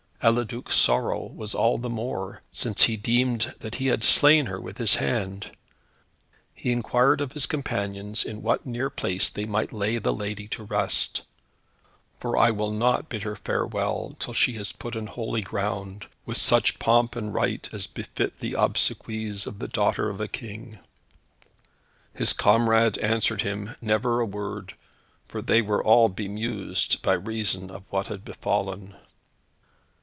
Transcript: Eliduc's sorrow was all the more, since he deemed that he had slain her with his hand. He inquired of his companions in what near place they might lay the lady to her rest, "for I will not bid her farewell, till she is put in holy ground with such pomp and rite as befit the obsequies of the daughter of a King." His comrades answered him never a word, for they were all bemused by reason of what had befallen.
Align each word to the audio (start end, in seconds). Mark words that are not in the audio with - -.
Eliduc's 0.23 0.75
sorrow 0.75 1.25
was 1.33 1.55
all 1.55 1.79
the 1.79 1.89
more, 1.89 2.43
since 2.51 2.83
he 2.83 2.95
deemed 2.95 3.55
that 3.57 3.73
he 3.73 3.87
had 3.87 4.03
slain 4.03 4.45
her 4.45 4.61
with 4.61 4.77
his 4.77 4.93
hand. 4.93 5.49
He 6.53 6.71
inquired 6.71 7.21
of 7.21 7.31
his 7.31 7.47
companions 7.47 8.23
in 8.23 8.43
what 8.43 8.63
near 8.63 8.91
place 8.91 9.31
they 9.31 9.45
might 9.45 9.73
lay 9.73 9.97
the 9.97 10.13
lady 10.13 10.47
to 10.49 10.61
her 10.61 10.65
rest, 10.65 11.23
"for 12.19 12.37
I 12.37 12.51
will 12.51 12.69
not 12.69 13.09
bid 13.09 13.23
her 13.23 13.35
farewell, 13.35 14.15
till 14.19 14.35
she 14.35 14.57
is 14.57 14.71
put 14.71 14.95
in 14.95 15.07
holy 15.07 15.41
ground 15.41 16.05
with 16.23 16.37
such 16.37 16.77
pomp 16.77 17.15
and 17.15 17.33
rite 17.33 17.69
as 17.73 17.87
befit 17.87 18.35
the 18.35 18.53
obsequies 18.53 19.47
of 19.47 19.57
the 19.57 19.67
daughter 19.67 20.07
of 20.07 20.21
a 20.21 20.27
King." 20.27 20.77
His 22.13 22.31
comrades 22.31 22.99
answered 22.99 23.41
him 23.41 23.73
never 23.81 24.19
a 24.19 24.25
word, 24.27 24.75
for 25.27 25.41
they 25.41 25.63
were 25.63 25.83
all 25.83 26.09
bemused 26.09 27.01
by 27.01 27.13
reason 27.13 27.71
of 27.71 27.85
what 27.89 28.05
had 28.05 28.23
befallen. 28.23 28.93